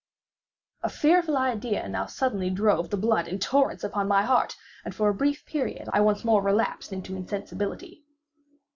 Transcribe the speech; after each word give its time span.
A 0.81 0.89
fearful 0.89 1.37
idea 1.37 1.87
now 1.87 2.07
suddenly 2.07 2.49
drove 2.49 2.89
the 2.89 2.97
blood 2.97 3.27
in 3.27 3.37
torrents 3.37 3.83
upon 3.83 4.07
my 4.07 4.23
heart, 4.23 4.55
and 4.83 4.95
for 4.95 5.09
a 5.09 5.13
brief 5.13 5.45
period, 5.45 5.87
I 5.93 6.01
once 6.01 6.23
more 6.25 6.41
relapsed 6.41 6.91
into 6.91 7.15
insensibility. 7.15 8.03